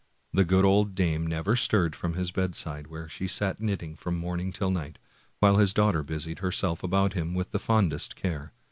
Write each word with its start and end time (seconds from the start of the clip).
The 0.33 0.43
good 0.43 0.65
old 0.65 0.95
dame 0.95 1.27
never 1.27 1.55
stirred 1.55 1.95
from 1.95 2.15
his 2.15 2.31
bedside, 2.31 2.87
where 2.87 3.07
she 3.07 3.27
sat 3.27 3.59
knitting 3.59 3.95
from 3.95 4.17
morning 4.17 4.51
till 4.51 4.71
night, 4.71 4.97
while 5.37 5.57
his 5.57 5.75
daughter 5.75 6.01
busied 6.01 6.39
herself 6.39 6.81
about 6.81 7.13
him 7.13 7.35
with 7.35 7.51
the 7.51 7.59
fondest 7.59 8.15
care. 8.15 8.51